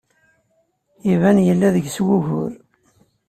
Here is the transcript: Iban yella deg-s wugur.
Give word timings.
Iban 1.11 1.37
yella 1.47 1.69
deg-s 1.75 1.97
wugur. 2.05 2.51